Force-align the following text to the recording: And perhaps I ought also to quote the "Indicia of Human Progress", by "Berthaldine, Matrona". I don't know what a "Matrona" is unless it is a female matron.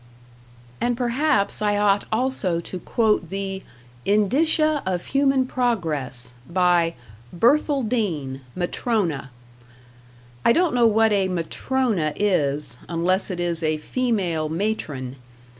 And 0.81 0.97
perhaps 0.97 1.61
I 1.61 1.77
ought 1.77 2.05
also 2.11 2.59
to 2.59 2.79
quote 2.79 3.29
the 3.29 3.61
"Indicia 4.03 4.81
of 4.83 5.05
Human 5.13 5.45
Progress", 5.45 6.33
by 6.49 6.95
"Berthaldine, 7.31 8.39
Matrona". 8.55 9.29
I 10.43 10.53
don't 10.53 10.73
know 10.73 10.87
what 10.87 11.11
a 11.11 11.27
"Matrona" 11.27 12.13
is 12.15 12.79
unless 12.89 13.29
it 13.29 13.39
is 13.39 13.61
a 13.61 13.77
female 13.77 14.49
matron. 14.49 15.17